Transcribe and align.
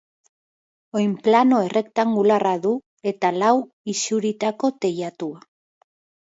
Oinplano 0.99 1.59
errektangularra 1.65 2.53
du 2.63 2.71
eta 3.13 3.31
lau 3.37 3.53
isuritako 3.95 4.73
teilatua. 4.87 5.45